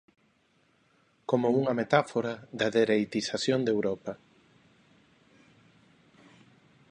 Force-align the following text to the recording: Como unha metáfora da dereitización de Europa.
Como 1.29 1.47
unha 1.59 1.77
metáfora 1.81 2.33
da 2.59 2.67
dereitización 2.79 3.59
de 3.63 3.71
Europa. 3.75 4.13